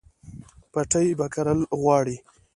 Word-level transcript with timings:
پټی 0.71 1.07
به 1.19 1.27
کرل 1.33 1.59
غواړي 1.79 2.17